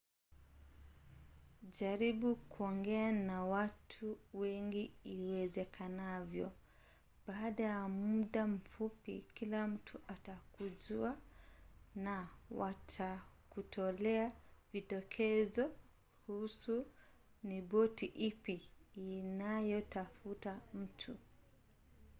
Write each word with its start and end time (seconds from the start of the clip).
jaribu 1.79 2.35
kuongea 2.35 3.11
na 3.11 3.43
watu 3.45 4.17
wengi 4.33 4.91
iwezekanavyo. 5.03 6.51
baada 7.27 7.63
ya 7.63 7.87
muda 7.87 8.47
mfupi 8.47 9.25
kila 9.33 9.67
mtu 9.67 9.99
atakujua 10.07 11.17
na 11.95 12.27
watakutolea 12.51 14.31
vidokezo 14.73 15.71
kuhusu 16.25 16.85
ni 17.43 17.61
boti 17.61 18.05
ipi 18.05 18.69
inayotafuta 18.95 20.59
mtu 20.73 21.15